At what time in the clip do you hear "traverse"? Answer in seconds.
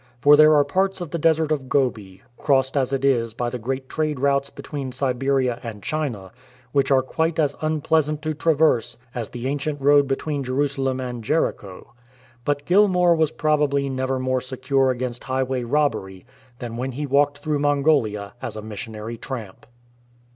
8.33-8.97